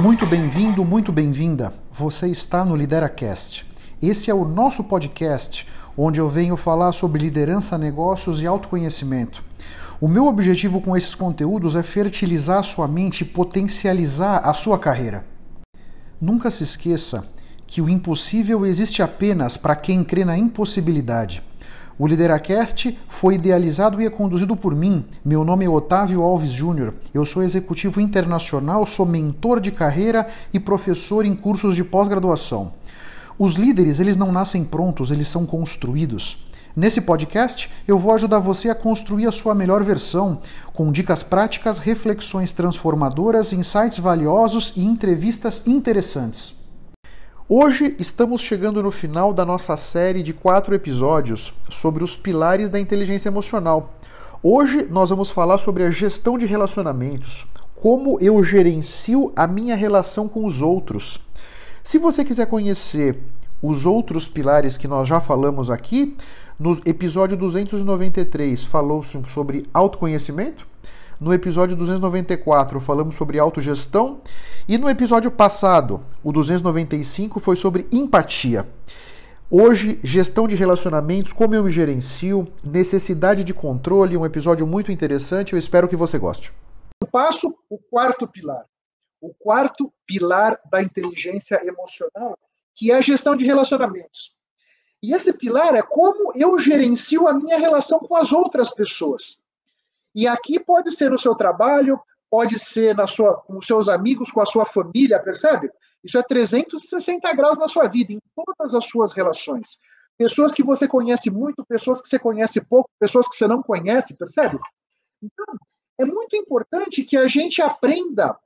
Muito 0.00 0.24
bem-vindo, 0.24 0.82
muito 0.82 1.12
bem-vinda. 1.12 1.74
Você 1.92 2.26
está 2.28 2.64
no 2.64 2.74
LideraCast. 2.74 3.66
Esse 4.00 4.30
é 4.30 4.34
o 4.34 4.46
nosso 4.46 4.82
podcast 4.84 5.68
onde 5.94 6.18
eu 6.18 6.30
venho 6.30 6.56
falar 6.56 6.92
sobre 6.92 7.20
liderança, 7.20 7.76
negócios 7.76 8.40
e 8.40 8.46
autoconhecimento. 8.46 9.44
O 10.00 10.08
meu 10.08 10.26
objetivo 10.26 10.80
com 10.80 10.96
esses 10.96 11.14
conteúdos 11.14 11.76
é 11.76 11.82
fertilizar 11.82 12.60
a 12.60 12.62
sua 12.62 12.88
mente 12.88 13.20
e 13.20 13.26
potencializar 13.26 14.38
a 14.38 14.54
sua 14.54 14.78
carreira. 14.78 15.26
Nunca 16.18 16.50
se 16.50 16.64
esqueça 16.64 17.30
que 17.66 17.82
o 17.82 17.88
impossível 17.88 18.64
existe 18.64 19.02
apenas 19.02 19.58
para 19.58 19.76
quem 19.76 20.02
crê 20.02 20.24
na 20.24 20.38
impossibilidade. 20.38 21.42
O 22.00 22.06
Lideracast 22.06 22.98
foi 23.10 23.34
idealizado 23.34 24.00
e 24.00 24.06
é 24.06 24.08
conduzido 24.08 24.56
por 24.56 24.74
mim. 24.74 25.04
Meu 25.22 25.44
nome 25.44 25.66
é 25.66 25.68
Otávio 25.68 26.22
Alves 26.22 26.50
Júnior. 26.50 26.94
Eu 27.12 27.26
sou 27.26 27.42
executivo 27.42 28.00
internacional, 28.00 28.86
sou 28.86 29.04
mentor 29.04 29.60
de 29.60 29.70
carreira 29.70 30.26
e 30.50 30.58
professor 30.58 31.26
em 31.26 31.36
cursos 31.36 31.76
de 31.76 31.84
pós-graduação. 31.84 32.72
Os 33.38 33.52
líderes, 33.52 34.00
eles 34.00 34.16
não 34.16 34.32
nascem 34.32 34.64
prontos, 34.64 35.10
eles 35.10 35.28
são 35.28 35.44
construídos. 35.44 36.48
Nesse 36.74 37.02
podcast, 37.02 37.70
eu 37.86 37.98
vou 37.98 38.14
ajudar 38.14 38.38
você 38.38 38.70
a 38.70 38.74
construir 38.74 39.26
a 39.26 39.32
sua 39.32 39.54
melhor 39.54 39.84
versão, 39.84 40.40
com 40.72 40.90
dicas 40.90 41.22
práticas, 41.22 41.78
reflexões 41.78 42.50
transformadoras, 42.50 43.52
insights 43.52 43.98
valiosos 43.98 44.72
e 44.74 44.82
entrevistas 44.82 45.66
interessantes. 45.66 46.59
Hoje 47.52 47.96
estamos 47.98 48.42
chegando 48.42 48.80
no 48.80 48.92
final 48.92 49.34
da 49.34 49.44
nossa 49.44 49.76
série 49.76 50.22
de 50.22 50.32
quatro 50.32 50.72
episódios 50.72 51.52
sobre 51.68 52.04
os 52.04 52.16
pilares 52.16 52.70
da 52.70 52.78
inteligência 52.78 53.28
emocional. 53.28 53.92
Hoje 54.40 54.86
nós 54.88 55.10
vamos 55.10 55.30
falar 55.30 55.58
sobre 55.58 55.82
a 55.82 55.90
gestão 55.90 56.38
de 56.38 56.46
relacionamentos, 56.46 57.48
como 57.74 58.20
eu 58.20 58.40
gerencio 58.44 59.32
a 59.34 59.48
minha 59.48 59.74
relação 59.74 60.28
com 60.28 60.46
os 60.46 60.62
outros. 60.62 61.18
Se 61.82 61.98
você 61.98 62.24
quiser 62.24 62.46
conhecer 62.46 63.18
os 63.60 63.84
outros 63.84 64.28
pilares 64.28 64.76
que 64.76 64.86
nós 64.86 65.08
já 65.08 65.20
falamos 65.20 65.70
aqui, 65.70 66.16
no 66.56 66.80
episódio 66.86 67.36
293 67.36 68.62
falou 68.62 69.02
sobre 69.02 69.64
autoconhecimento, 69.74 70.68
no 71.20 71.34
episódio 71.34 71.76
294 71.76 72.80
falamos 72.80 73.14
sobre 73.14 73.38
autogestão 73.38 74.22
e 74.66 74.78
no 74.78 74.88
episódio 74.88 75.30
passado, 75.30 76.02
o 76.24 76.32
295, 76.32 77.38
foi 77.38 77.56
sobre 77.56 77.86
empatia. 77.92 78.66
Hoje, 79.50 80.00
gestão 80.02 80.48
de 80.48 80.56
relacionamentos, 80.56 81.32
como 81.32 81.54
eu 81.54 81.64
me 81.64 81.70
gerencio, 81.70 82.48
necessidade 82.64 83.44
de 83.44 83.52
controle, 83.52 84.16
um 84.16 84.24
episódio 84.24 84.66
muito 84.66 84.90
interessante, 84.90 85.52
eu 85.52 85.58
espero 85.58 85.88
que 85.88 85.96
você 85.96 86.18
goste. 86.18 86.52
Eu 87.02 87.08
passo 87.08 87.54
o 87.68 87.76
quarto 87.76 88.26
pilar, 88.26 88.64
o 89.20 89.34
quarto 89.34 89.92
pilar 90.06 90.58
da 90.70 90.80
inteligência 90.80 91.60
emocional, 91.66 92.38
que 92.74 92.92
é 92.92 92.94
a 92.94 93.02
gestão 93.02 93.36
de 93.36 93.44
relacionamentos. 93.44 94.34
E 95.02 95.12
esse 95.12 95.32
pilar 95.32 95.74
é 95.74 95.82
como 95.82 96.32
eu 96.34 96.58
gerencio 96.58 97.26
a 97.26 97.34
minha 97.34 97.58
relação 97.58 97.98
com 97.98 98.16
as 98.16 98.32
outras 98.32 98.70
pessoas. 98.70 99.42
E 100.14 100.26
aqui 100.26 100.58
pode 100.58 100.90
ser 100.92 101.10
no 101.10 101.18
seu 101.18 101.34
trabalho, 101.34 102.00
pode 102.30 102.58
ser 102.58 102.94
na 102.94 103.06
sua, 103.06 103.34
com 103.34 103.58
os 103.58 103.66
seus 103.66 103.88
amigos, 103.88 104.30
com 104.30 104.40
a 104.40 104.46
sua 104.46 104.64
família, 104.64 105.20
percebe? 105.20 105.70
Isso 106.02 106.18
é 106.18 106.22
360 106.22 107.32
graus 107.34 107.58
na 107.58 107.68
sua 107.68 107.88
vida, 107.88 108.12
em 108.12 108.20
todas 108.34 108.74
as 108.74 108.86
suas 108.86 109.12
relações. 109.12 109.80
Pessoas 110.16 110.52
que 110.52 110.62
você 110.62 110.86
conhece 110.86 111.30
muito, 111.30 111.64
pessoas 111.64 112.00
que 112.00 112.08
você 112.08 112.18
conhece 112.18 112.60
pouco, 112.60 112.90
pessoas 112.98 113.26
que 113.28 113.36
você 113.36 113.46
não 113.46 113.62
conhece, 113.62 114.16
percebe? 114.16 114.58
Então, 115.22 115.46
é 115.98 116.04
muito 116.04 116.36
importante 116.36 117.04
que 117.04 117.16
a 117.16 117.26
gente 117.26 117.60
aprenda 117.60 118.38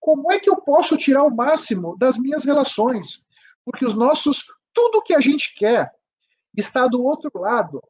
como 0.00 0.32
é 0.32 0.38
que 0.38 0.50
eu 0.50 0.56
posso 0.56 0.96
tirar 0.96 1.22
o 1.22 1.34
máximo 1.34 1.96
das 1.96 2.18
minhas 2.18 2.44
relações. 2.44 3.26
Porque 3.64 3.84
os 3.84 3.94
nossos, 3.94 4.44
tudo 4.72 5.02
que 5.02 5.14
a 5.14 5.20
gente 5.20 5.54
quer 5.54 5.92
está 6.56 6.86
do 6.86 7.04
outro 7.04 7.30
lado 7.34 7.80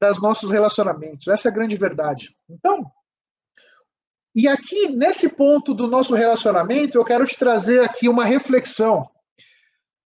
das 0.00 0.20
nossos 0.20 0.50
relacionamentos. 0.50 1.28
Essa 1.28 1.48
é 1.48 1.50
a 1.50 1.54
grande 1.54 1.76
verdade. 1.76 2.34
Então, 2.48 2.90
e 4.34 4.46
aqui, 4.46 4.88
nesse 4.88 5.28
ponto 5.28 5.74
do 5.74 5.86
nosso 5.88 6.14
relacionamento, 6.14 6.96
eu 6.96 7.04
quero 7.04 7.26
te 7.26 7.36
trazer 7.36 7.82
aqui 7.82 8.08
uma 8.08 8.24
reflexão. 8.24 9.10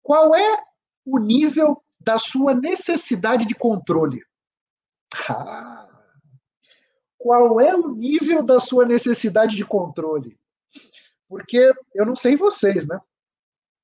Qual 0.03 0.35
é 0.35 0.63
o 1.05 1.19
nível 1.19 1.83
da 1.99 2.19
sua 2.19 2.55
necessidade 2.55 3.47
de 3.47 3.55
controle? 3.55 4.23
Ah, 5.29 5.89
qual 7.19 7.61
é 7.61 7.75
o 7.75 7.89
nível 7.89 8.43
da 8.43 8.61
sua 8.61 8.85
necessidade 8.85 9.57
de 9.57 9.65
controle? 9.65 10.39
Porque 11.29 11.73
eu 11.95 12.05
não 12.05 12.15
sei 12.15 12.37
vocês, 12.37 12.87
né? 12.87 13.01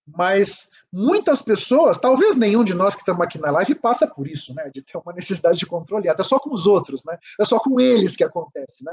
Mas 0.06 0.70
muitas 0.92 1.42
pessoas, 1.42 1.98
talvez 1.98 2.36
nenhum 2.36 2.64
de 2.64 2.74
nós 2.74 2.94
que 2.94 3.02
estamos 3.02 3.22
aqui 3.22 3.38
na 3.38 3.50
live 3.50 3.74
passa 3.74 4.06
por 4.06 4.26
isso, 4.26 4.54
né? 4.54 4.70
De 4.72 4.82
ter 4.82 4.98
uma 4.98 5.12
necessidade 5.12 5.58
de 5.58 5.66
controle, 5.66 6.08
até 6.08 6.22
só 6.22 6.38
com 6.38 6.52
os 6.52 6.66
outros, 6.66 7.04
né? 7.04 7.18
É 7.38 7.44
só 7.44 7.58
com 7.58 7.80
eles 7.80 8.16
que 8.16 8.24
acontece, 8.24 8.84
né? 8.84 8.92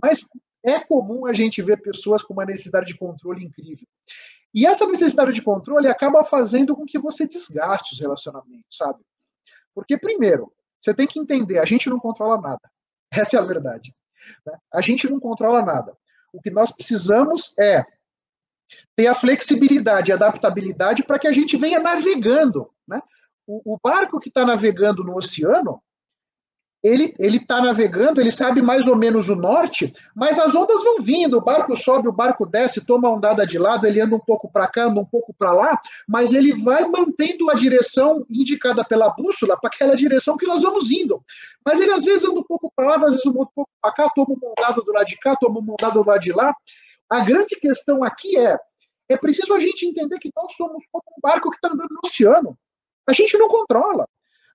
Mas 0.00 0.28
é 0.64 0.80
comum 0.80 1.26
a 1.26 1.32
gente 1.32 1.62
ver 1.62 1.80
pessoas 1.80 2.22
com 2.22 2.32
uma 2.32 2.44
necessidade 2.44 2.86
de 2.86 2.98
controle 2.98 3.44
incrível. 3.44 3.86
E 4.54 4.66
essa 4.66 4.86
necessidade 4.86 5.32
de 5.32 5.42
controle 5.42 5.88
acaba 5.88 6.24
fazendo 6.24 6.74
com 6.74 6.86
que 6.86 6.98
você 6.98 7.26
desgaste 7.26 7.94
os 7.94 8.00
relacionamentos, 8.00 8.76
sabe? 8.76 9.00
Porque, 9.74 9.96
primeiro, 9.98 10.52
você 10.80 10.94
tem 10.94 11.06
que 11.06 11.20
entender, 11.20 11.58
a 11.58 11.64
gente 11.64 11.88
não 11.88 11.98
controla 11.98 12.40
nada. 12.40 12.70
Essa 13.12 13.36
é 13.36 13.40
a 13.40 13.44
verdade. 13.44 13.94
Né? 14.46 14.56
A 14.72 14.80
gente 14.80 15.08
não 15.08 15.20
controla 15.20 15.62
nada. 15.62 15.96
O 16.32 16.40
que 16.40 16.50
nós 16.50 16.70
precisamos 16.70 17.56
é 17.58 17.84
ter 18.96 19.06
a 19.06 19.14
flexibilidade 19.14 20.10
e 20.10 20.14
adaptabilidade 20.14 21.02
para 21.04 21.18
que 21.18 21.28
a 21.28 21.32
gente 21.32 21.56
venha 21.56 21.78
navegando. 21.78 22.70
Né? 22.86 23.00
O, 23.46 23.74
o 23.74 23.78
barco 23.82 24.20
que 24.20 24.28
está 24.28 24.44
navegando 24.44 25.04
no 25.04 25.16
oceano, 25.16 25.80
ele 26.82 27.12
está 27.18 27.60
navegando, 27.60 28.20
ele 28.20 28.30
sabe 28.30 28.62
mais 28.62 28.86
ou 28.86 28.94
menos 28.94 29.28
o 29.28 29.34
norte, 29.34 29.92
mas 30.14 30.38
as 30.38 30.54
ondas 30.54 30.82
vão 30.84 31.02
vindo, 31.02 31.36
o 31.36 31.40
barco 31.40 31.74
sobe, 31.76 32.08
o 32.08 32.12
barco 32.12 32.46
desce, 32.46 32.84
toma 32.84 33.08
a 33.08 33.12
ondada 33.12 33.44
de 33.44 33.58
lado, 33.58 33.84
ele 33.84 34.00
anda 34.00 34.14
um 34.14 34.20
pouco 34.20 34.50
para 34.50 34.68
cá, 34.68 34.84
anda 34.84 35.00
um 35.00 35.04
pouco 35.04 35.34
para 35.36 35.52
lá, 35.52 35.80
mas 36.06 36.32
ele 36.32 36.62
vai 36.62 36.84
mantendo 36.84 37.50
a 37.50 37.54
direção 37.54 38.24
indicada 38.30 38.84
pela 38.84 39.10
bússola 39.10 39.58
para 39.60 39.70
aquela 39.74 39.96
direção 39.96 40.36
que 40.36 40.46
nós 40.46 40.62
vamos 40.62 40.90
indo. 40.92 41.20
Mas 41.64 41.80
ele 41.80 41.92
às 41.92 42.04
vezes 42.04 42.24
anda 42.24 42.38
um 42.38 42.44
pouco 42.44 42.72
para 42.74 42.86
lá, 42.86 42.94
às 42.96 43.12
vezes 43.12 43.26
um 43.26 43.32
pouco 43.32 43.68
para 43.82 43.92
cá, 43.92 44.08
toma 44.14 44.34
uma 44.34 44.52
ondada 44.56 44.80
do 44.80 44.92
lado 44.92 45.06
de 45.06 45.18
cá, 45.18 45.34
toma 45.34 45.58
uma 45.58 45.72
ondada 45.72 45.94
do 45.94 46.06
lado 46.06 46.20
de 46.20 46.32
lá, 46.32 46.54
a 47.10 47.24
grande 47.24 47.56
questão 47.56 48.04
aqui 48.04 48.36
é: 48.38 48.58
é 49.08 49.16
preciso 49.16 49.54
a 49.54 49.60
gente 49.60 49.86
entender 49.86 50.18
que 50.18 50.30
nós 50.34 50.54
somos 50.54 50.84
como 50.90 51.04
um 51.16 51.20
barco 51.20 51.50
que 51.50 51.56
está 51.56 51.68
andando 51.68 51.90
no 51.90 52.00
oceano. 52.04 52.58
A 53.06 53.12
gente 53.12 53.36
não 53.38 53.48
controla. 53.48 54.06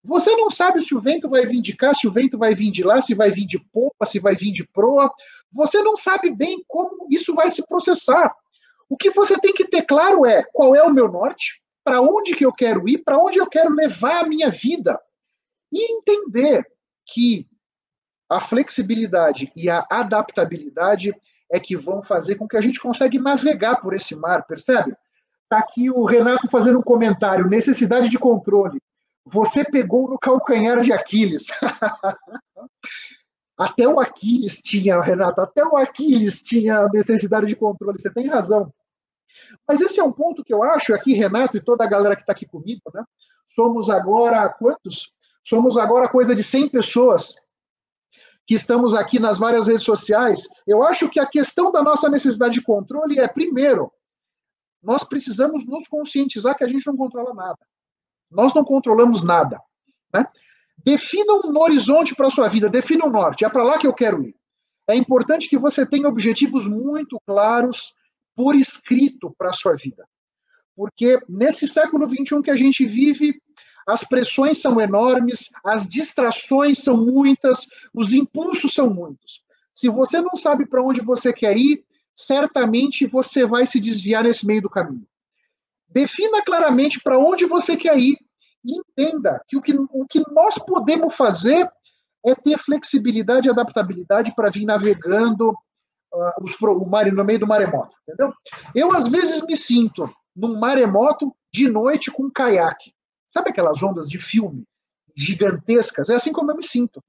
Você 0.04 0.36
não 0.36 0.50
sabe 0.50 0.82
se 0.82 0.94
o 0.94 1.00
vento 1.00 1.30
vai 1.30 1.46
vir 1.46 1.62
de 1.62 1.76
cá, 1.76 1.94
se 1.94 2.06
o 2.06 2.12
vento 2.12 2.38
vai 2.38 2.54
vir 2.54 2.70
de 2.72 2.84
lá, 2.84 3.02
se 3.02 3.16
vai 3.16 3.32
vir 3.32 3.46
de 3.46 3.58
popa, 3.58 4.06
se 4.06 4.20
vai 4.20 4.36
vir 4.36 4.52
de 4.52 4.68
proa. 4.68 5.10
Você 5.52 5.82
não 5.82 5.96
sabe 5.96 6.30
bem 6.30 6.64
como 6.68 7.08
isso 7.10 7.34
vai 7.34 7.50
se 7.50 7.66
processar. 7.66 8.36
O 8.90 8.98
que 8.98 9.12
você 9.12 9.40
tem 9.40 9.54
que 9.54 9.66
ter 9.66 9.84
claro 9.84 10.26
é 10.26 10.44
qual 10.44 10.76
é 10.76 10.84
o 10.84 10.94
meu 10.94 11.08
norte, 11.10 11.62
para 11.84 12.02
onde 12.02 12.36
que 12.36 12.46
eu 12.46 12.52
quero 12.52 12.88
ir, 12.88 13.00
para 13.00 13.18
onde 13.18 13.40
eu 13.40 13.48
quero 13.48 13.74
levar 13.74 14.24
a 14.24 14.28
minha 14.28 14.50
vida. 14.50 15.00
E 15.72 15.94
entender 15.94 16.68
que 17.06 17.48
a 18.30 18.42
flexibilidade 18.42 19.52
e 19.56 19.70
a 19.70 19.86
adaptabilidade 19.90 21.16
é 21.52 21.60
que 21.60 21.76
vão 21.76 22.02
fazer 22.02 22.36
com 22.36 22.48
que 22.48 22.58
a 22.58 22.62
gente 22.62 22.80
consiga 22.80 23.20
navegar 23.20 23.78
por 23.78 23.94
esse 23.94 24.16
mar, 24.16 24.46
percebe? 24.46 24.96
Está 25.44 25.60
aqui 25.60 25.90
o 25.90 26.04
Renato 26.04 26.50
fazendo 26.50 26.80
um 26.80 26.84
comentário, 26.84 27.48
necessidade 27.48 28.10
de 28.10 28.18
controle. 28.18 28.82
Você 29.26 29.64
pegou 29.64 30.10
no 30.10 30.18
calcanhar 30.18 30.82
de 30.82 30.92
Aquiles. 30.92 31.48
até 33.58 33.88
o 33.88 34.00
Aquiles 34.00 34.62
tinha, 34.62 35.00
Renato, 35.00 35.42
até 35.42 35.64
o 35.64 35.78
Aquiles 35.78 36.42
tinha 36.42 36.88
necessidade 36.88 37.46
de 37.46 37.56
controle, 37.56 38.00
você 38.00 38.12
tem 38.12 38.28
razão. 38.28 38.74
Mas 39.68 39.80
esse 39.82 40.00
é 40.00 40.04
um 40.04 40.12
ponto 40.12 40.44
que 40.44 40.54
eu 40.54 40.64
acho 40.64 40.94
aqui, 40.94 41.14
Renato, 41.14 41.56
e 41.56 41.64
toda 41.64 41.84
a 41.84 41.88
galera 41.88 42.16
que 42.16 42.24
está 42.24 42.34
aqui 42.34 42.46
comigo, 42.46 42.82
né? 42.94 43.04
Somos 43.56 43.90
agora 43.90 44.50
quantos? 44.50 45.14
Somos 45.44 45.78
agora 45.78 46.10
coisa 46.10 46.34
de 46.34 46.44
100 46.44 46.70
pessoas 46.70 47.36
que 48.46 48.56
estamos 48.56 48.94
aqui 48.94 49.20
nas 49.20 49.38
várias 49.38 49.68
redes 49.68 49.84
sociais, 49.84 50.48
eu 50.68 50.84
acho 50.84 51.10
que 51.10 51.20
a 51.20 51.26
questão 51.26 51.72
da 51.72 51.82
nossa 51.82 52.10
necessidade 52.10 52.56
de 52.56 52.62
controle 52.62 53.20
é, 53.20 53.28
primeiro, 53.28 53.92
nós 54.82 55.04
precisamos 55.04 55.66
nos 55.66 55.88
conscientizar 55.88 56.58
que 56.58 56.64
a 56.64 56.68
gente 56.68 56.86
não 56.86 56.98
controla 56.98 57.34
nada. 57.34 57.60
Nós 58.30 58.54
não 58.54 58.66
controlamos 58.66 59.24
nada. 59.24 59.62
Né? 60.14 60.26
Defina 60.84 61.34
um 61.46 61.58
horizonte 61.58 62.14
para 62.14 62.28
a 62.28 62.32
sua 62.32 62.50
vida, 62.50 62.70
defina 62.70 63.06
um 63.06 63.10
norte, 63.10 63.46
é 63.46 63.50
para 63.50 63.64
lá 63.64 63.78
que 63.78 63.88
eu 63.88 63.94
quero 63.94 64.24
ir. 64.24 64.36
É 64.88 64.96
importante 64.96 65.48
que 65.48 65.58
você 65.58 65.86
tenha 65.86 66.10
objetivos 66.10 66.68
muito 66.68 67.18
claros 67.26 67.96
por 68.36 68.56
escrito 68.56 69.34
para 69.38 69.50
a 69.50 69.54
sua 69.54 69.76
vida. 69.76 70.06
Porque 70.76 71.20
nesse 71.30 71.68
século 71.68 72.10
XXI 72.10 72.42
que 72.42 72.52
a 72.52 72.56
gente 72.56 72.86
vive, 72.86 73.40
as 73.88 74.04
pressões 74.04 74.62
são 74.62 74.80
enormes, 74.80 75.50
as 75.64 75.88
distrações 75.88 76.80
são 76.80 76.98
muitas, 76.98 77.68
os 77.94 78.14
impulsos 78.14 78.74
são 78.74 78.90
muitos. 78.90 79.44
Se 79.74 79.90
você 79.90 80.22
não 80.22 80.36
sabe 80.36 80.66
para 80.66 80.84
onde 80.84 81.02
você 81.02 81.34
quer 81.34 81.58
ir, 81.58 81.84
certamente 82.16 83.06
você 83.08 83.46
vai 83.46 83.66
se 83.66 83.80
desviar 83.80 84.24
nesse 84.24 84.46
meio 84.46 84.62
do 84.62 84.70
caminho. 84.70 85.08
Defina 85.90 86.44
claramente 86.44 87.00
para 87.02 87.18
onde 87.18 87.46
você 87.46 87.76
quer 87.76 87.98
ir 87.98 88.18
e 88.64 88.78
entenda 88.78 89.44
que 89.48 89.58
o, 89.58 89.62
que 89.62 89.74
o 89.74 90.06
que 90.08 90.24
nós 90.32 90.58
podemos 90.58 91.16
fazer 91.16 91.70
é 92.26 92.34
ter 92.34 92.58
flexibilidade 92.58 93.48
e 93.48 93.52
adaptabilidade 93.52 94.34
para 94.36 94.50
vir 94.50 94.66
navegando 94.66 95.50
uh, 95.50 96.44
os, 96.44 96.60
o 96.60 96.86
mar, 96.86 97.12
no 97.12 97.24
meio 97.24 97.40
do 97.40 97.48
maremoto, 97.48 97.96
entendeu? 98.08 98.34
Eu, 98.74 98.96
às 98.96 99.08
vezes, 99.08 99.42
me 99.46 99.58
sinto 99.58 100.10
num 100.36 100.58
maremoto 100.58 101.36
de 101.54 101.70
noite 101.70 102.10
com 102.10 102.24
um 102.24 102.32
caiaque. 102.32 102.94
Sabe 103.34 103.50
aquelas 103.50 103.82
ondas 103.82 104.08
de 104.08 104.20
filme 104.20 104.64
gigantescas? 105.16 106.08
É 106.08 106.14
assim 106.14 106.32
como 106.32 106.52
eu 106.52 106.56
me 106.56 106.64
sinto. 106.64 107.04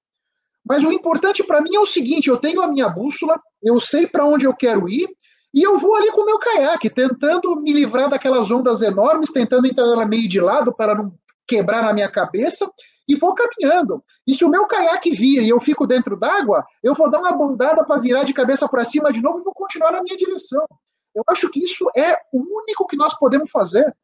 Mas 0.67 0.83
o 0.83 0.91
importante 0.91 1.45
para 1.45 1.61
mim 1.61 1.77
é 1.77 1.79
o 1.79 1.85
seguinte: 1.85 2.31
eu 2.31 2.39
tenho 2.39 2.63
a 2.63 2.67
minha 2.67 2.89
bússola, 2.89 3.39
eu 3.63 3.79
sei 3.79 4.07
para 4.07 4.25
onde 4.25 4.47
eu 4.47 4.55
quero 4.55 4.89
ir, 4.89 5.07
e 5.53 5.63
eu 5.63 5.77
vou 5.79 5.95
ali 5.95 6.11
com 6.11 6.23
o 6.23 6.25
meu 6.25 6.39
caiaque, 6.39 6.89
tentando 6.89 7.55
me 7.57 7.75
livrar 7.75 8.09
daquelas 8.09 8.51
ondas 8.51 8.81
enormes, 8.81 9.31
tentando 9.31 9.67
entrar 9.67 10.09
meio 10.09 10.27
de 10.27 10.41
lado 10.41 10.73
para 10.75 10.95
não 10.95 11.13
quebrar 11.47 11.83
na 11.83 11.93
minha 11.93 12.11
cabeça, 12.11 12.71
e 13.07 13.15
vou 13.15 13.35
caminhando. 13.35 14.03
E 14.27 14.33
se 14.33 14.47
o 14.47 14.49
meu 14.49 14.67
caiaque 14.67 15.11
vira 15.11 15.43
e 15.43 15.51
eu 15.51 15.61
fico 15.61 15.87
dentro 15.87 16.19
d'água, 16.19 16.65
eu 16.83 16.95
vou 16.95 17.11
dar 17.11 17.21
uma 17.21 17.33
bondada 17.33 17.85
para 17.85 18.01
virar 18.01 18.25
de 18.25 18.33
cabeça 18.33 18.67
para 18.67 18.83
cima 18.83 19.13
de 19.13 19.21
novo 19.21 19.41
e 19.41 19.45
vou 19.45 19.53
continuar 19.53 19.93
na 19.93 20.03
minha 20.03 20.17
direção. 20.17 20.65
Eu 21.15 21.23
acho 21.29 21.51
que 21.51 21.63
isso 21.63 21.87
é 21.95 22.17
o 22.33 22.39
único 22.63 22.87
que 22.87 22.97
nós 22.97 23.13
podemos 23.13 23.51
fazer. 23.51 23.95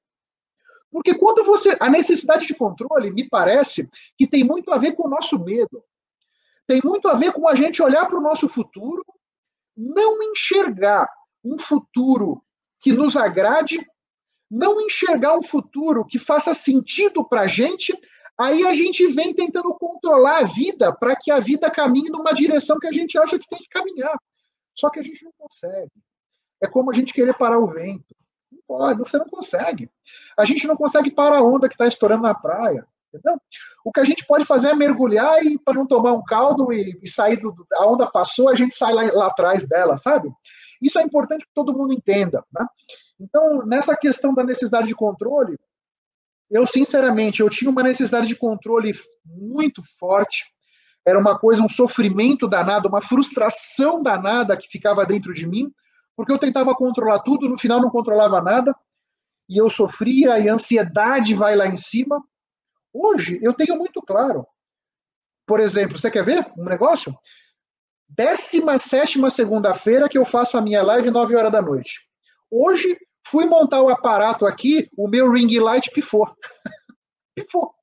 Porque 0.91 1.15
quando 1.15 1.45
você. 1.45 1.77
A 1.81 1.89
necessidade 1.89 2.47
de 2.47 2.55
controle, 2.55 3.11
me 3.11 3.29
parece, 3.29 3.89
que 4.17 4.27
tem 4.27 4.43
muito 4.45 4.73
a 4.73 4.79
ver 4.79 4.93
com 4.93 5.07
o 5.07 5.11
nosso 5.11 5.39
medo 5.39 5.83
tem 6.71 6.81
muito 6.85 7.09
a 7.09 7.15
ver 7.15 7.33
com 7.33 7.49
a 7.49 7.57
gente 7.57 7.83
olhar 7.83 8.07
para 8.07 8.17
o 8.17 8.23
nosso 8.23 8.49
futuro, 8.49 9.05
não 9.77 10.23
enxergar 10.23 11.09
um 11.45 11.59
futuro 11.59 12.45
que 12.81 12.93
nos 12.93 13.17
agrade, 13.17 13.85
não 14.49 14.81
enxergar 14.81 15.37
um 15.37 15.43
futuro 15.43 16.07
que 16.07 16.17
faça 16.17 16.55
sentido 16.55 17.29
para 17.29 17.41
a 17.41 17.47
gente, 17.49 17.93
aí 18.39 18.65
a 18.65 18.73
gente 18.73 19.05
vem 19.09 19.35
tentando 19.35 19.75
controlar 19.75 20.39
a 20.39 20.45
vida 20.45 20.95
para 20.95 21.17
que 21.17 21.33
a 21.33 21.41
vida 21.41 21.69
caminhe 21.69 22.09
numa 22.09 22.33
direção 22.33 22.79
que 22.79 22.87
a 22.87 22.93
gente 22.93 23.19
acha 23.19 23.37
que 23.37 23.49
tem 23.49 23.59
que 23.59 23.69
caminhar. 23.69 24.17
Só 24.73 24.91
que 24.91 25.01
a 25.01 25.03
gente 25.03 25.25
não 25.25 25.33
consegue. 25.37 25.91
É 26.63 26.69
como 26.69 26.93
a 26.93 26.95
gente 26.95 27.13
querer 27.13 27.37
parar 27.37 27.59
o 27.59 27.67
vento. 27.67 28.15
Pode, 28.71 29.01
você 29.01 29.19
não 29.19 29.27
consegue. 29.27 29.91
A 30.39 30.45
gente 30.45 30.65
não 30.69 30.77
consegue 30.77 31.11
parar 31.11 31.39
a 31.39 31.43
onda 31.43 31.69
que 31.69 31.75
está 31.75 31.89
estourando 31.89 32.23
na 32.23 32.33
praia. 32.33 32.87
Entendeu? 33.13 33.37
O 33.85 33.91
que 33.91 33.99
a 33.99 34.05
gente 34.05 34.25
pode 34.25 34.45
fazer 34.45 34.69
é 34.69 34.75
mergulhar 34.77 35.45
e 35.45 35.59
para 35.59 35.75
não 35.75 35.89
tomar 35.89 36.13
um 36.13 36.23
caldo 36.23 36.73
e, 36.73 36.97
e 37.03 37.09
sair 37.09 37.37
do. 37.41 37.53
A 37.75 37.85
onda 37.85 38.09
passou, 38.09 38.49
a 38.49 38.55
gente 38.55 38.73
sai 38.73 38.93
lá, 38.93 39.11
lá, 39.13 39.27
atrás 39.27 39.67
dela, 39.67 39.99
sabe? 39.99 40.31
Isso 40.81 41.01
é 41.01 41.03
importante 41.03 41.45
que 41.45 41.53
todo 41.53 41.77
mundo 41.77 41.93
entenda. 41.93 42.45
Né? 42.53 42.65
Então, 43.19 43.67
nessa 43.67 43.97
questão 43.97 44.33
da 44.33 44.45
necessidade 44.45 44.87
de 44.87 44.95
controle, 44.95 45.59
eu 46.49 46.65
sinceramente 46.65 47.41
eu 47.43 47.51
tinha 47.51 47.73
uma 47.73 47.83
necessidade 47.83 48.29
de 48.29 48.37
controle 48.37 48.93
muito 49.25 49.83
forte. 49.99 50.45
Era 51.05 51.19
uma 51.19 51.37
coisa, 51.37 51.61
um 51.61 51.69
sofrimento 51.69 52.47
danado, 52.47 52.89
uma 52.89 53.01
frustração 53.01 54.01
danada 54.01 54.57
que 54.57 54.69
ficava 54.69 55.05
dentro 55.05 55.35
de 55.35 55.45
mim, 55.45 55.75
porque 56.21 56.33
eu 56.33 56.39
tentava 56.39 56.75
controlar 56.75 57.21
tudo, 57.21 57.49
no 57.49 57.59
final 57.59 57.81
não 57.81 57.89
controlava 57.89 58.43
nada, 58.43 58.77
e 59.49 59.57
eu 59.57 59.71
sofria, 59.71 60.39
e 60.39 60.51
a 60.51 60.53
ansiedade 60.53 61.35
vai 61.35 61.57
lá 61.57 61.67
em 61.67 61.79
cima. 61.79 62.23
Hoje, 62.93 63.41
eu 63.43 63.55
tenho 63.55 63.75
muito 63.79 64.03
claro. 64.03 64.47
Por 65.47 65.61
exemplo, 65.61 65.97
você 65.97 66.11
quer 66.11 66.23
ver 66.23 66.47
um 66.59 66.65
negócio? 66.67 67.19
17 68.11 69.31
segunda-feira 69.31 70.11
que 70.11 70.19
eu 70.19 70.27
faço 70.27 70.59
a 70.59 70.61
minha 70.61 70.83
live 70.83 71.11
9 71.11 71.35
horas 71.35 71.51
da 71.51 71.63
noite. 71.63 72.07
Hoje, 72.51 72.99
fui 73.27 73.47
montar 73.47 73.81
o 73.81 73.89
aparato 73.89 74.45
aqui, 74.45 74.91
o 74.99 75.09
meu 75.09 75.33
ring 75.33 75.59
light 75.59 75.91
pifou. 75.91 76.29
pifou. 77.35 77.75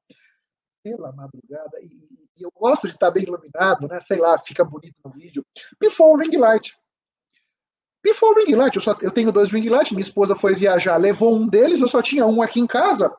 Pela 0.84 1.12
madrugada. 1.12 1.80
E, 1.82 2.44
eu 2.44 2.52
gosto 2.56 2.88
de 2.88 2.94
estar 2.94 3.10
bem 3.10 3.24
iluminado, 3.24 3.88
né? 3.88 4.00
Sei 4.00 4.20
lá, 4.20 4.38
fica 4.38 4.64
bonito 4.64 5.00
no 5.04 5.10
vídeo. 5.10 5.44
Pifou 5.80 6.14
o 6.14 6.18
ring 6.18 6.38
light. 6.38 6.72
Pifou 8.08 8.30
o 8.30 8.36
ring 8.36 8.56
light. 8.56 8.74
Eu, 8.74 8.82
só, 8.82 8.96
eu 9.02 9.12
tenho 9.12 9.34
dois 9.34 9.52
ring 9.52 9.68
lights, 9.68 9.92
minha 9.92 10.02
esposa 10.02 10.34
foi 10.34 10.56
viajar, 10.56 10.96
levou 10.96 11.36
um 11.36 11.46
deles, 11.46 11.82
eu 11.82 11.90
só 11.90 12.02
tinha 12.02 12.26
um 12.26 12.42
aqui 12.42 12.58
em 12.58 12.66
casa. 12.66 13.14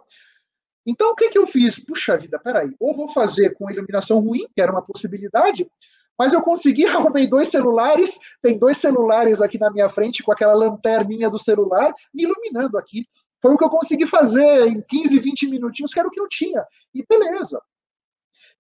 Então, 0.87 1.11
o 1.11 1.15
que, 1.15 1.29
que 1.29 1.37
eu 1.37 1.47
fiz? 1.47 1.79
Puxa 1.79 2.17
vida, 2.17 2.39
peraí, 2.39 2.75
ou 2.81 2.97
vou 2.97 3.11
fazer 3.11 3.51
com 3.51 3.71
iluminação 3.71 4.19
ruim, 4.19 4.47
que 4.55 4.63
era 4.63 4.73
uma 4.73 4.81
possibilidade, 4.81 5.71
mas 6.19 6.33
eu 6.33 6.41
consegui, 6.41 6.87
arrumei 6.89 7.27
dois 7.27 7.49
celulares, 7.49 8.19
tem 8.41 8.59
dois 8.59 8.79
celulares 8.79 9.43
aqui 9.43 9.59
na 9.59 9.71
minha 9.71 9.91
frente, 9.91 10.23
com 10.23 10.33
aquela 10.33 10.55
lanterninha 10.55 11.29
do 11.29 11.39
celular, 11.39 11.93
me 12.15 12.23
iluminando 12.23 12.79
aqui. 12.79 13.07
Foi 13.43 13.53
o 13.53 13.59
que 13.59 13.65
eu 13.65 13.71
consegui 13.71 14.07
fazer 14.07 14.69
em 14.69 14.81
15, 14.81 15.19
20 15.19 15.49
minutinhos, 15.49 15.93
que 15.93 15.99
era 16.01 16.09
o 16.09 16.11
que 16.11 16.19
eu 16.19 16.29
tinha. 16.29 16.65
E 16.95 17.05
beleza. 17.07 17.61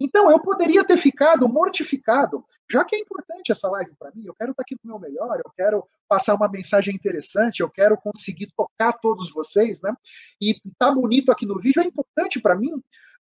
Então, 0.00 0.31
eu 0.31 0.39
poderia 0.39 0.85
ter 0.85 0.97
ficado 0.97 1.49
mortificado, 1.49 2.45
já 2.71 2.85
que 2.85 2.95
é 2.95 3.00
importante 3.00 3.50
essa 3.50 3.69
live 3.69 3.93
para 3.99 4.12
mim, 4.15 4.25
eu 4.27 4.35
quero 4.35 4.53
estar 4.53 4.62
aqui 4.62 4.77
no 4.85 4.91
meu 4.91 4.99
melhor, 4.99 5.41
eu 5.45 5.53
quero 5.56 5.85
passar 6.09 6.35
uma 6.35 6.49
mensagem 6.49 6.95
interessante, 6.95 7.61
eu 7.61 7.69
quero 7.69 7.97
conseguir 7.97 8.53
tocar 8.56 8.93
todos 8.93 9.31
vocês, 9.33 9.83
né? 9.83 9.93
E 10.41 10.55
tá 10.79 10.91
bonito 10.91 11.33
aqui 11.33 11.45
no 11.47 11.59
vídeo 11.59 11.83
é 11.83 11.85
importante 11.85 12.41
para 12.41 12.55
mim, 12.55 12.71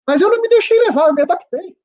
mas 0.05 0.21
eu 0.21 0.29
não 0.29 0.39
me 0.39 0.47
deixei 0.49 0.79
levar, 0.81 1.07
eu 1.07 1.15
me 1.15 1.23
adaptei. 1.23 1.75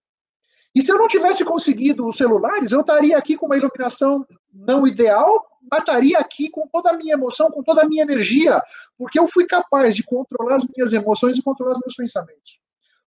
E 0.75 0.83
se 0.83 0.91
eu 0.91 0.99
não 0.99 1.09
tivesse 1.09 1.44
conseguido 1.44 2.06
os 2.06 2.17
celulares, 2.17 2.73
eu 2.73 2.81
estaria 2.81 3.17
aqui 3.17 3.37
com 3.37 3.47
uma 3.47 3.56
iluminação 3.56 4.27
não 4.53 4.87
ideal, 4.87 5.47
mas 5.71 5.81
estaria 5.81 6.19
aqui 6.19 6.50
com 6.50 6.67
toda 6.67 6.91
a 6.91 6.97
minha 6.97 7.15
emoção, 7.15 7.50
com 7.50 7.62
toda 7.62 7.83
a 7.83 7.89
minha 7.89 8.03
energia, 8.03 8.62
porque 8.97 9.19
eu 9.19 9.27
fui 9.27 9.47
capaz 9.47 9.97
de 9.97 10.03
controlar 10.03 10.56
as 10.56 10.67
minhas 10.69 10.93
emoções 10.93 11.37
e 11.37 11.43
controlar 11.43 11.73
os 11.73 11.81
meus 11.81 11.94
pensamentos 11.94 12.59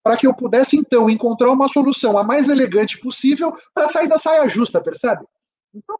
para 0.04 0.18
que 0.18 0.26
eu 0.26 0.34
pudesse, 0.34 0.76
então, 0.76 1.10
encontrar 1.10 1.52
uma 1.52 1.68
solução 1.68 2.18
a 2.18 2.24
mais 2.24 2.50
elegante 2.50 3.00
possível 3.00 3.54
para 3.74 3.88
sair 3.88 4.08
da 4.08 4.18
saia 4.18 4.48
justa, 4.50 4.82
percebe? 4.82 5.24
Então, 5.74 5.98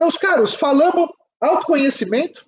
meus 0.00 0.16
caros, 0.16 0.54
falamos 0.54 1.10
autoconhecimento, 1.40 2.46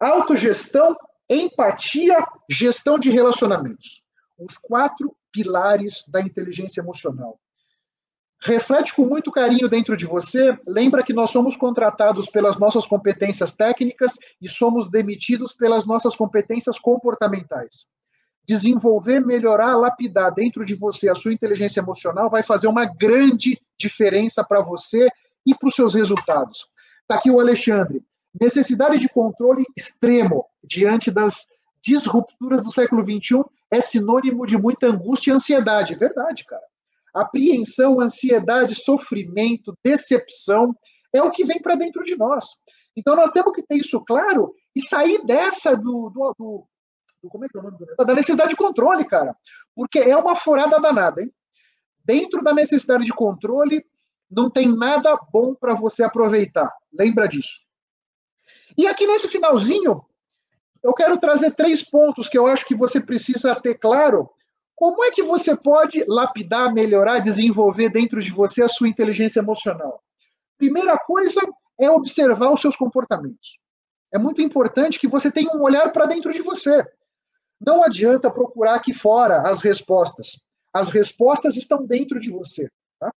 autogestão, 0.00 0.96
empatia, 1.28 2.24
gestão 2.48 2.98
de 2.98 3.10
relacionamentos. 3.10 4.02
Os 4.38 4.56
quatro 4.56 5.14
pilares 5.32 6.04
da 6.08 6.20
inteligência 6.20 6.80
emocional. 6.80 7.38
Reflete 8.42 8.94
com 8.94 9.06
muito 9.06 9.30
carinho 9.30 9.68
dentro 9.68 9.96
de 9.96 10.06
você, 10.06 10.58
lembra 10.66 11.02
que 11.02 11.12
nós 11.12 11.30
somos 11.30 11.56
contratados 11.56 12.28
pelas 12.28 12.58
nossas 12.58 12.86
competências 12.86 13.52
técnicas 13.52 14.18
e 14.40 14.48
somos 14.48 14.90
demitidos 14.90 15.52
pelas 15.54 15.86
nossas 15.86 16.14
competências 16.14 16.78
comportamentais 16.78 17.86
desenvolver, 18.46 19.20
melhorar, 19.20 19.76
lapidar 19.76 20.32
dentro 20.32 20.64
de 20.64 20.74
você 20.74 21.10
a 21.10 21.14
sua 21.14 21.32
inteligência 21.32 21.80
emocional 21.80 22.30
vai 22.30 22.42
fazer 22.42 22.68
uma 22.68 22.84
grande 22.84 23.60
diferença 23.78 24.44
para 24.44 24.60
você 24.60 25.08
e 25.44 25.54
para 25.54 25.68
os 25.68 25.74
seus 25.74 25.94
resultados. 25.94 26.70
Está 27.02 27.16
aqui 27.16 27.30
o 27.30 27.40
Alexandre. 27.40 28.02
Necessidade 28.40 28.98
de 28.98 29.08
controle 29.08 29.64
extremo 29.76 30.44
diante 30.62 31.10
das 31.10 31.46
disrupturas 31.82 32.62
do 32.62 32.70
século 32.70 33.02
XXI 33.02 33.44
é 33.70 33.80
sinônimo 33.80 34.46
de 34.46 34.56
muita 34.56 34.88
angústia 34.88 35.30
e 35.30 35.34
ansiedade. 35.34 35.94
Verdade, 35.94 36.44
cara. 36.44 36.62
Apreensão, 37.14 38.00
ansiedade, 38.00 38.74
sofrimento, 38.74 39.76
decepção 39.82 40.74
é 41.12 41.22
o 41.22 41.30
que 41.30 41.44
vem 41.44 41.60
para 41.60 41.74
dentro 41.74 42.04
de 42.04 42.16
nós. 42.16 42.44
Então 42.96 43.16
nós 43.16 43.30
temos 43.30 43.52
que 43.54 43.62
ter 43.62 43.76
isso 43.76 44.00
claro 44.04 44.52
e 44.74 44.80
sair 44.80 45.24
dessa 45.24 45.74
do, 45.76 46.10
do, 46.10 46.34
do 46.38 46.66
como 47.28 47.44
é 47.44 47.48
que 47.48 47.56
é 47.56 47.60
o 47.60 47.62
nome 47.62 47.78
do 47.78 48.04
Da 48.04 48.14
necessidade 48.14 48.50
de 48.50 48.56
controle, 48.56 49.04
cara. 49.04 49.34
Porque 49.74 49.98
é 49.98 50.16
uma 50.16 50.36
furada 50.36 50.78
danada, 50.80 51.22
hein? 51.22 51.32
Dentro 52.04 52.42
da 52.42 52.54
necessidade 52.54 53.04
de 53.04 53.12
controle, 53.12 53.84
não 54.30 54.50
tem 54.50 54.68
nada 54.68 55.18
bom 55.32 55.54
para 55.54 55.74
você 55.74 56.04
aproveitar. 56.04 56.72
Lembra 56.92 57.26
disso. 57.26 57.58
E 58.76 58.86
aqui 58.86 59.06
nesse 59.06 59.28
finalzinho, 59.28 60.04
eu 60.82 60.92
quero 60.92 61.18
trazer 61.18 61.52
três 61.52 61.82
pontos 61.82 62.28
que 62.28 62.38
eu 62.38 62.46
acho 62.46 62.66
que 62.66 62.74
você 62.74 63.00
precisa 63.00 63.54
ter 63.54 63.74
claro. 63.74 64.30
Como 64.74 65.02
é 65.04 65.10
que 65.10 65.22
você 65.22 65.56
pode 65.56 66.04
lapidar, 66.06 66.72
melhorar, 66.72 67.18
desenvolver 67.18 67.88
dentro 67.88 68.22
de 68.22 68.30
você 68.30 68.62
a 68.62 68.68
sua 68.68 68.88
inteligência 68.88 69.40
emocional? 69.40 70.02
Primeira 70.58 70.96
coisa 70.98 71.40
é 71.80 71.90
observar 71.90 72.52
os 72.52 72.60
seus 72.60 72.76
comportamentos. 72.76 73.58
É 74.12 74.18
muito 74.18 74.40
importante 74.42 74.98
que 74.98 75.08
você 75.08 75.30
tenha 75.30 75.50
um 75.52 75.62
olhar 75.62 75.90
para 75.90 76.06
dentro 76.06 76.32
de 76.32 76.42
você. 76.42 76.86
Não 77.60 77.82
adianta 77.82 78.30
procurar 78.30 78.74
aqui 78.74 78.92
fora 78.92 79.48
as 79.48 79.60
respostas. 79.60 80.40
As 80.72 80.88
respostas 80.90 81.56
estão 81.56 81.86
dentro 81.86 82.20
de 82.20 82.30
você. 82.30 82.68
Tá? 83.00 83.12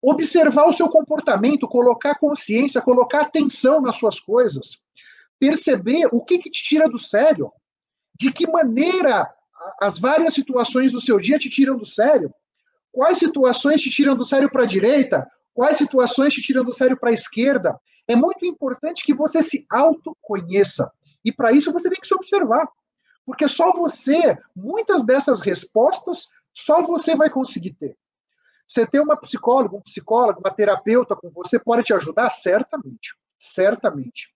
Observar 0.00 0.66
o 0.66 0.72
seu 0.72 0.88
comportamento, 0.88 1.68
colocar 1.68 2.14
consciência, 2.18 2.80
colocar 2.80 3.22
atenção 3.22 3.80
nas 3.80 3.96
suas 3.96 4.18
coisas, 4.18 4.82
perceber 5.38 6.08
o 6.12 6.24
que, 6.24 6.38
que 6.38 6.50
te 6.50 6.62
tira 6.62 6.88
do 6.88 6.98
sério, 6.98 7.52
de 8.18 8.32
que 8.32 8.46
maneira 8.46 9.30
as 9.80 9.98
várias 9.98 10.32
situações 10.32 10.92
do 10.92 11.00
seu 11.00 11.18
dia 11.18 11.38
te 11.38 11.50
tiram 11.50 11.76
do 11.76 11.84
sério, 11.84 12.32
quais 12.90 13.18
situações 13.18 13.82
te 13.82 13.90
tiram 13.90 14.16
do 14.16 14.24
sério 14.24 14.50
para 14.50 14.62
a 14.62 14.66
direita, 14.66 15.28
quais 15.52 15.76
situações 15.76 16.32
te 16.32 16.40
tiram 16.40 16.64
do 16.64 16.74
sério 16.74 16.96
para 16.98 17.10
a 17.10 17.14
esquerda. 17.14 17.78
É 18.08 18.16
muito 18.16 18.46
importante 18.46 19.04
que 19.04 19.12
você 19.12 19.42
se 19.42 19.66
autoconheça. 19.68 20.90
E 21.24 21.32
para 21.32 21.52
isso 21.52 21.72
você 21.72 21.90
tem 21.90 22.00
que 22.00 22.06
se 22.06 22.14
observar. 22.14 22.66
Porque 23.26 23.48
só 23.48 23.72
você, 23.72 24.38
muitas 24.54 25.04
dessas 25.04 25.40
respostas, 25.40 26.28
só 26.54 26.80
você 26.82 27.16
vai 27.16 27.28
conseguir 27.28 27.74
ter. 27.74 27.98
Você 28.66 28.86
ter 28.86 29.00
uma 29.00 29.16
psicóloga, 29.16 29.76
um 29.76 29.82
psicólogo, 29.82 30.40
uma 30.40 30.50
terapeuta 30.50 31.16
com 31.16 31.28
você 31.30 31.58
pode 31.58 31.82
te 31.82 31.92
ajudar? 31.92 32.30
Certamente. 32.30 33.14
Certamente. 33.36 34.28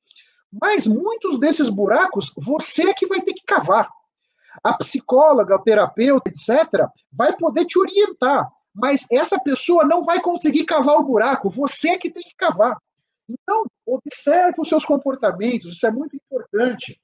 Mas 0.53 0.87
muitos 0.87 1.39
desses 1.39 1.69
buracos, 1.69 2.33
você 2.37 2.91
é 2.91 2.95
que 2.95 3.07
vai 3.07 3.21
ter 3.23 3.33
que 3.33 3.45
cavar. 3.47 3.89
A 4.63 4.75
psicóloga, 4.75 5.55
o 5.55 5.63
terapeuta, 5.63 6.29
etc., 6.29 6.89
vai 7.13 7.37
poder 7.37 7.65
te 7.67 7.79
orientar, 7.79 8.51
mas 8.75 9.07
essa 9.11 9.39
pessoa 9.39 9.85
não 9.85 10.05
vai 10.05 10.21
conseguir 10.21 10.65
cavar 10.65 10.97
o 10.97 11.05
buraco, 11.05 11.49
você 11.49 11.91
é 11.91 11.99
que 11.99 12.11
tem 12.11 12.23
que 12.23 12.35
cavar. 12.37 12.77
Então, 13.29 13.65
observe 13.87 14.61
os 14.61 14.69
seus 14.69 14.85
comportamentos, 14.85 15.71
isso 15.71 15.87
é 15.87 15.91
muito 15.91 16.17
importante. 16.17 17.01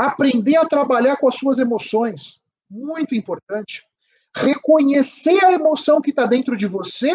Aprender 0.00 0.56
a 0.56 0.64
trabalhar 0.64 1.16
com 1.16 1.28
as 1.28 1.34
suas 1.34 1.58
emoções, 1.58 2.42
muito 2.70 3.14
importante. 3.14 3.86
Reconhecer 4.34 5.44
a 5.44 5.52
emoção 5.52 6.00
que 6.00 6.08
está 6.08 6.24
dentro 6.24 6.56
de 6.56 6.66
você 6.66 7.10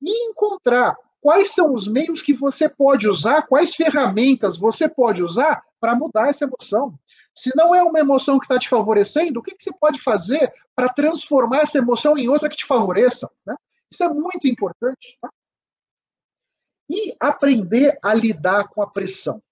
e 0.00 0.30
encontrar 0.30 0.94
quais 1.20 1.52
são 1.52 1.74
os 1.74 1.88
meios 1.88 2.22
que 2.22 2.32
você 2.32 2.68
pode 2.68 3.08
usar, 3.08 3.42
quais 3.48 3.74
ferramentas 3.74 4.56
você 4.56 4.88
pode 4.88 5.20
usar 5.20 5.64
para 5.80 5.96
mudar 5.96 6.28
essa 6.28 6.44
emoção. 6.44 6.96
Se 7.34 7.50
não 7.56 7.74
é 7.74 7.82
uma 7.82 7.98
emoção 7.98 8.38
que 8.38 8.44
está 8.44 8.56
te 8.56 8.68
favorecendo, 8.68 9.40
o 9.40 9.42
que, 9.42 9.56
que, 9.56 9.62
você 9.64 9.72
pode 9.72 10.00
fazer 10.00 10.52
para 10.76 10.88
transformar 10.88 11.62
essa 11.62 11.78
emoção 11.78 12.16
em 12.16 12.28
outra 12.28 12.48
que 12.48 12.56
te 12.56 12.66
favoreça? 12.66 13.28
Né? 13.44 13.56
Isso 13.90 14.04
é 14.04 14.08
muito 14.08 14.46
importante. 14.46 15.18
Tá? 15.20 15.28
E 16.88 17.16
aprender 17.18 17.98
a 18.00 18.14
lidar 18.14 18.68
com 18.68 18.80
a 18.80 18.86
pressão. 18.86 19.42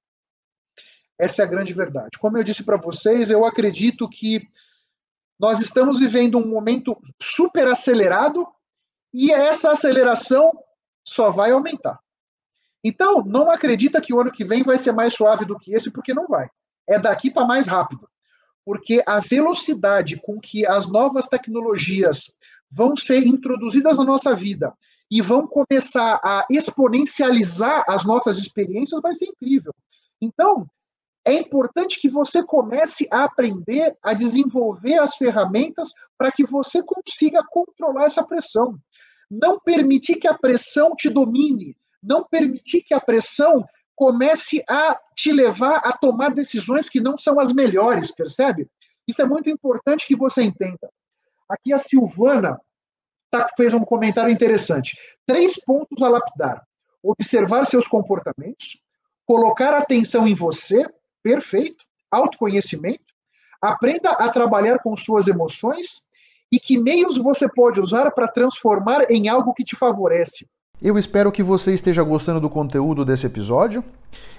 Essa 1.20 1.42
é 1.42 1.44
a 1.44 1.48
grande 1.48 1.74
verdade. 1.74 2.18
Como 2.18 2.38
eu 2.38 2.42
disse 2.42 2.64
para 2.64 2.78
vocês, 2.78 3.30
eu 3.30 3.44
acredito 3.44 4.08
que 4.08 4.48
nós 5.38 5.60
estamos 5.60 5.98
vivendo 5.98 6.38
um 6.38 6.48
momento 6.48 6.96
super 7.20 7.68
acelerado 7.68 8.46
e 9.12 9.30
essa 9.30 9.72
aceleração 9.72 10.50
só 11.04 11.30
vai 11.30 11.50
aumentar. 11.50 12.00
Então, 12.82 13.22
não 13.22 13.50
acredita 13.50 14.00
que 14.00 14.14
o 14.14 14.20
ano 14.20 14.32
que 14.32 14.44
vem 14.46 14.62
vai 14.62 14.78
ser 14.78 14.92
mais 14.92 15.12
suave 15.12 15.44
do 15.44 15.58
que 15.58 15.74
esse, 15.74 15.90
porque 15.90 16.14
não 16.14 16.26
vai. 16.26 16.48
É 16.88 16.98
daqui 16.98 17.30
para 17.30 17.44
mais 17.44 17.66
rápido. 17.66 18.08
Porque 18.64 19.02
a 19.06 19.20
velocidade 19.20 20.18
com 20.22 20.40
que 20.40 20.66
as 20.66 20.86
novas 20.86 21.26
tecnologias 21.26 22.34
vão 22.70 22.96
ser 22.96 23.26
introduzidas 23.26 23.98
na 23.98 24.04
nossa 24.04 24.34
vida 24.34 24.72
e 25.10 25.20
vão 25.20 25.46
começar 25.46 26.18
a 26.24 26.46
exponencializar 26.48 27.84
as 27.86 28.06
nossas 28.06 28.38
experiências 28.38 29.02
vai 29.02 29.14
ser 29.14 29.26
incrível. 29.26 29.74
Então, 30.20 30.66
é 31.24 31.34
importante 31.34 32.00
que 32.00 32.08
você 32.08 32.42
comece 32.44 33.06
a 33.10 33.24
aprender 33.24 33.96
a 34.02 34.14
desenvolver 34.14 34.98
as 34.98 35.14
ferramentas 35.14 35.92
para 36.16 36.32
que 36.32 36.44
você 36.44 36.82
consiga 36.82 37.44
controlar 37.50 38.04
essa 38.04 38.24
pressão 38.24 38.78
não 39.30 39.60
permitir 39.60 40.16
que 40.16 40.26
a 40.26 40.36
pressão 40.36 40.94
te 40.96 41.08
domine, 41.08 41.76
não 42.02 42.24
permitir 42.24 42.82
que 42.82 42.92
a 42.92 43.00
pressão 43.00 43.64
comece 43.94 44.64
a 44.68 44.98
te 45.14 45.30
levar 45.30 45.76
a 45.84 45.92
tomar 45.92 46.34
decisões 46.34 46.88
que 46.88 47.00
não 47.00 47.16
são 47.16 47.38
as 47.38 47.52
melhores, 47.52 48.10
percebe? 48.10 48.68
Isso 49.06 49.22
é 49.22 49.26
muito 49.26 49.48
importante 49.48 50.06
que 50.06 50.16
você 50.16 50.42
entenda. 50.42 50.90
Aqui 51.48 51.72
a 51.72 51.78
Silvana 51.78 52.60
tá, 53.30 53.48
fez 53.56 53.72
um 53.74 53.84
comentário 53.84 54.32
interessante. 54.32 54.98
Três 55.26 55.62
pontos 55.62 56.02
a 56.02 56.08
lapidar: 56.08 56.66
observar 57.02 57.66
seus 57.66 57.86
comportamentos, 57.86 58.80
colocar 59.26 59.74
atenção 59.74 60.26
em 60.26 60.34
você, 60.34 60.88
perfeito, 61.22 61.84
autoconhecimento, 62.10 63.04
aprenda 63.60 64.10
a 64.10 64.28
trabalhar 64.28 64.78
com 64.78 64.96
suas 64.96 65.28
emoções 65.28 66.02
e 66.50 66.58
que 66.58 66.78
meios 66.78 67.18
você 67.18 67.48
pode 67.48 67.80
usar 67.80 68.10
para 68.10 68.26
transformar 68.26 69.10
em 69.10 69.28
algo 69.28 69.54
que 69.54 69.64
te 69.64 69.76
favorece. 69.76 70.46
Eu 70.82 70.96
espero 70.96 71.30
que 71.30 71.42
você 71.42 71.74
esteja 71.74 72.02
gostando 72.02 72.40
do 72.40 72.48
conteúdo 72.48 73.04
desse 73.04 73.26
episódio 73.26 73.84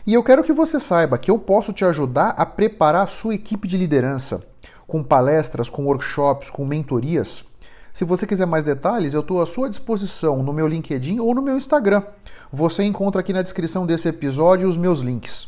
e 0.07 0.13
eu 0.13 0.23
quero 0.23 0.43
que 0.43 0.51
você 0.51 0.79
saiba 0.79 1.17
que 1.17 1.29
eu 1.29 1.37
posso 1.37 1.71
te 1.71 1.85
ajudar 1.85 2.29
a 2.29 2.45
preparar 2.45 3.03
a 3.03 3.07
sua 3.07 3.35
equipe 3.35 3.67
de 3.67 3.77
liderança 3.77 4.43
com 4.87 5.03
palestras, 5.03 5.69
com 5.69 5.85
workshops, 5.85 6.49
com 6.49 6.65
mentorias. 6.65 7.45
Se 7.93 8.03
você 8.03 8.25
quiser 8.25 8.45
mais 8.45 8.63
detalhes, 8.63 9.13
eu 9.13 9.21
estou 9.21 9.41
à 9.41 9.45
sua 9.45 9.69
disposição 9.69 10.41
no 10.43 10.51
meu 10.51 10.67
LinkedIn 10.67 11.19
ou 11.19 11.33
no 11.35 11.41
meu 11.41 11.55
Instagram. 11.55 12.03
Você 12.51 12.83
encontra 12.83 13.21
aqui 13.21 13.31
na 13.31 13.41
descrição 13.41 13.85
desse 13.85 14.09
episódio 14.09 14.67
os 14.67 14.75
meus 14.77 14.99
links. 14.99 15.47